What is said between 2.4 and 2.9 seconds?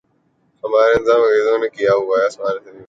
سے نہیں اترا۔